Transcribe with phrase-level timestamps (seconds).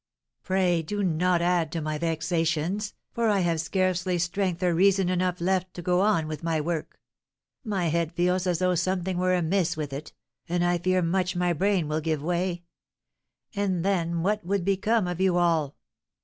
[0.41, 5.39] Pray do not add to my vexations, for I have scarcely strength or reason enough
[5.39, 6.99] left to go on with my work;
[7.63, 10.11] my head feels as though something were amiss with it,
[10.49, 12.63] and I fear much my brain will give way,
[13.55, 15.75] and then what would become of you all?